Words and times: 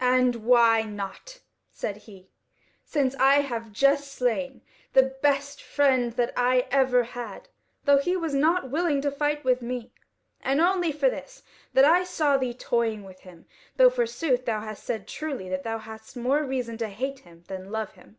"And 0.00 0.34
why 0.46 0.80
not?" 0.84 1.40
said 1.70 1.98
he, 1.98 2.30
"since 2.86 3.14
I 3.16 3.42
have 3.42 3.70
just 3.70 4.10
slain 4.12 4.62
the 4.94 5.14
best 5.20 5.60
friend 5.62 6.10
that 6.14 6.32
I 6.38 6.66
ever 6.70 7.02
had, 7.04 7.50
though 7.84 7.98
he 7.98 8.16
was 8.16 8.32
nought 8.34 8.70
willing 8.70 9.02
to 9.02 9.10
fight 9.10 9.44
with 9.44 9.60
me, 9.60 9.92
and 10.40 10.62
only 10.62 10.90
for 10.90 11.10
this, 11.10 11.42
that 11.74 11.84
I 11.84 12.02
saw 12.02 12.38
thee 12.38 12.54
toying 12.54 13.04
with 13.04 13.20
him; 13.20 13.44
though 13.76 13.90
forsooth 13.90 14.46
thou 14.46 14.62
hast 14.62 14.84
said 14.84 15.06
truly 15.06 15.50
that 15.50 15.64
thou 15.64 15.76
hadst 15.76 16.16
more 16.16 16.42
reason 16.44 16.78
to 16.78 16.88
hate 16.88 17.18
him 17.18 17.44
than 17.48 17.70
love 17.70 17.90
him. 17.92 18.16